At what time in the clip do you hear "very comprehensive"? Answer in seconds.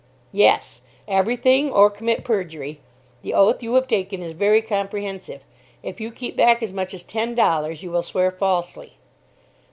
4.31-5.43